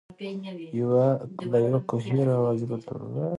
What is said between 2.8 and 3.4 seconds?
ته لوېږي.